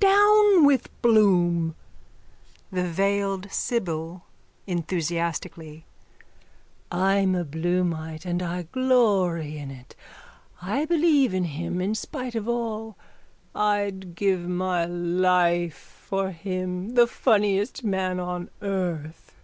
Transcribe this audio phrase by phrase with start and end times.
[0.00, 1.76] Down with Bloom!
[2.72, 4.24] THE VEILED SIBYL:
[6.90, 9.94] I'm a Bloomite and I glory in it.
[10.60, 12.96] I believe in him in spite of all.
[13.54, 15.76] I'd give my life
[16.08, 19.36] for him, the funniest man on earth.